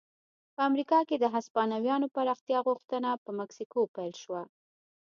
[0.55, 4.41] په امریکا کې د هسپانویانو پراختیا غوښتنه په مکسیکو پیل شوه.